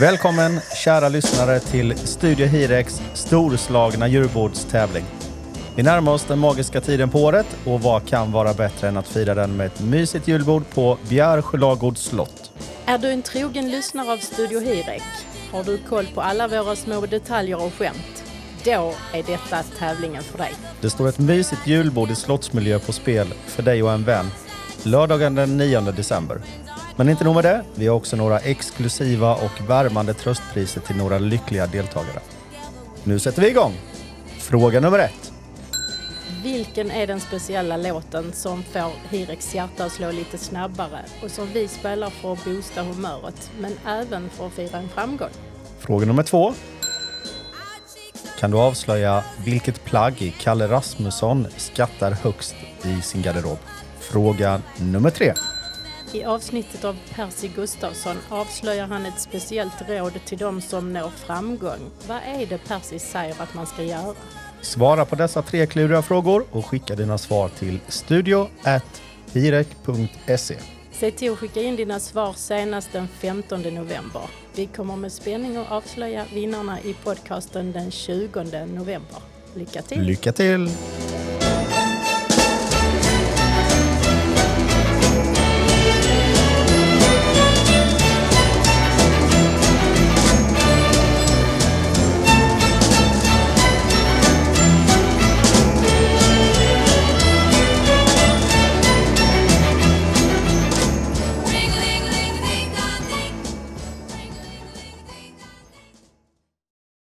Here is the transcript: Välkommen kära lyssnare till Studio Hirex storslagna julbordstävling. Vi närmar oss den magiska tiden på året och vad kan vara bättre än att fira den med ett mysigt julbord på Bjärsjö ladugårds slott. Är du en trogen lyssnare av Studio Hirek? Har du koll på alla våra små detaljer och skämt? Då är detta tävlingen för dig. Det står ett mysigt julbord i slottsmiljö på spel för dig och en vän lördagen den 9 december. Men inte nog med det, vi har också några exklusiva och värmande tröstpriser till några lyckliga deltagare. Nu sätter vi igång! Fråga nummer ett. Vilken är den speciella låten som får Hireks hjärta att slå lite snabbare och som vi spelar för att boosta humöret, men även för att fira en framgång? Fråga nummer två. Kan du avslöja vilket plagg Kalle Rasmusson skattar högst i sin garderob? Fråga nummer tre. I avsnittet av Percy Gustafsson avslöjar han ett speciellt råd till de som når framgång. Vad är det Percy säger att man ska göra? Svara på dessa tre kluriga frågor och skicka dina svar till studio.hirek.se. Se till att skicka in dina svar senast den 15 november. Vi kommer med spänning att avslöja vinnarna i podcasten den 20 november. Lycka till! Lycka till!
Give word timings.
Välkommen 0.00 0.60
kära 0.84 1.08
lyssnare 1.08 1.60
till 1.60 1.98
Studio 1.98 2.46
Hirex 2.46 3.02
storslagna 3.14 4.08
julbordstävling. 4.08 5.04
Vi 5.76 5.82
närmar 5.82 6.12
oss 6.12 6.24
den 6.24 6.38
magiska 6.38 6.80
tiden 6.80 7.10
på 7.10 7.18
året 7.18 7.46
och 7.66 7.80
vad 7.80 8.08
kan 8.08 8.32
vara 8.32 8.54
bättre 8.54 8.88
än 8.88 8.96
att 8.96 9.08
fira 9.08 9.34
den 9.34 9.56
med 9.56 9.66
ett 9.66 9.80
mysigt 9.80 10.28
julbord 10.28 10.62
på 10.74 10.98
Bjärsjö 11.08 11.58
ladugårds 11.58 12.02
slott. 12.02 12.50
Är 12.86 12.98
du 12.98 13.10
en 13.10 13.22
trogen 13.22 13.70
lyssnare 13.70 14.12
av 14.12 14.18
Studio 14.18 14.60
Hirek? 14.60 15.02
Har 15.52 15.64
du 15.64 15.78
koll 15.78 16.06
på 16.14 16.20
alla 16.20 16.48
våra 16.48 16.76
små 16.76 17.06
detaljer 17.06 17.62
och 17.62 17.74
skämt? 17.74 18.24
Då 18.64 18.94
är 19.12 19.22
detta 19.22 19.62
tävlingen 19.78 20.22
för 20.22 20.38
dig. 20.38 20.52
Det 20.80 20.90
står 20.90 21.08
ett 21.08 21.18
mysigt 21.18 21.66
julbord 21.66 22.10
i 22.10 22.14
slottsmiljö 22.14 22.78
på 22.78 22.92
spel 22.92 23.34
för 23.46 23.62
dig 23.62 23.82
och 23.82 23.92
en 23.92 24.04
vän 24.04 24.30
lördagen 24.82 25.34
den 25.34 25.56
9 25.56 25.80
december. 25.80 26.40
Men 26.98 27.08
inte 27.08 27.24
nog 27.24 27.34
med 27.34 27.44
det, 27.44 27.64
vi 27.74 27.86
har 27.86 27.96
också 27.96 28.16
några 28.16 28.38
exklusiva 28.38 29.34
och 29.34 29.70
värmande 29.70 30.14
tröstpriser 30.14 30.80
till 30.80 30.96
några 30.96 31.18
lyckliga 31.18 31.66
deltagare. 31.66 32.20
Nu 33.04 33.18
sätter 33.18 33.42
vi 33.42 33.48
igång! 33.48 33.72
Fråga 34.38 34.80
nummer 34.80 34.98
ett. 34.98 35.32
Vilken 36.42 36.90
är 36.90 37.06
den 37.06 37.20
speciella 37.20 37.76
låten 37.76 38.32
som 38.32 38.62
får 38.62 38.92
Hireks 39.10 39.54
hjärta 39.54 39.84
att 39.84 39.92
slå 39.92 40.10
lite 40.10 40.38
snabbare 40.38 41.00
och 41.22 41.30
som 41.30 41.46
vi 41.52 41.68
spelar 41.68 42.10
för 42.10 42.32
att 42.32 42.44
boosta 42.44 42.82
humöret, 42.82 43.50
men 43.60 43.72
även 43.86 44.30
för 44.30 44.46
att 44.46 44.52
fira 44.52 44.78
en 44.78 44.88
framgång? 44.88 45.30
Fråga 45.78 46.06
nummer 46.06 46.22
två. 46.22 46.54
Kan 48.38 48.50
du 48.50 48.58
avslöja 48.58 49.24
vilket 49.44 49.84
plagg 49.84 50.34
Kalle 50.40 50.68
Rasmusson 50.68 51.46
skattar 51.56 52.10
högst 52.10 52.54
i 52.84 53.02
sin 53.02 53.22
garderob? 53.22 53.58
Fråga 54.00 54.60
nummer 54.76 55.10
tre. 55.10 55.34
I 56.12 56.24
avsnittet 56.24 56.84
av 56.84 56.96
Percy 57.14 57.48
Gustafsson 57.48 58.16
avslöjar 58.28 58.86
han 58.86 59.06
ett 59.06 59.20
speciellt 59.20 59.88
råd 59.88 60.12
till 60.24 60.38
de 60.38 60.60
som 60.60 60.92
når 60.92 61.10
framgång. 61.10 61.78
Vad 62.08 62.16
är 62.16 62.46
det 62.46 62.58
Percy 62.58 62.98
säger 62.98 63.42
att 63.42 63.54
man 63.54 63.66
ska 63.66 63.82
göra? 63.82 64.14
Svara 64.60 65.04
på 65.04 65.16
dessa 65.16 65.42
tre 65.42 65.66
kluriga 65.66 66.02
frågor 66.02 66.44
och 66.50 66.66
skicka 66.66 66.94
dina 66.94 67.18
svar 67.18 67.48
till 67.48 67.80
studio.hirek.se. 67.88 70.56
Se 70.92 71.10
till 71.10 71.32
att 71.32 71.38
skicka 71.38 71.62
in 71.62 71.76
dina 71.76 72.00
svar 72.00 72.32
senast 72.36 72.92
den 72.92 73.08
15 73.08 73.62
november. 73.62 74.22
Vi 74.54 74.66
kommer 74.66 74.96
med 74.96 75.12
spänning 75.12 75.56
att 75.56 75.70
avslöja 75.70 76.24
vinnarna 76.34 76.80
i 76.80 76.94
podcasten 76.94 77.72
den 77.72 77.90
20 77.90 78.44
november. 78.66 79.18
Lycka 79.54 79.82
till! 79.82 80.02
Lycka 80.02 80.32
till! 80.32 80.70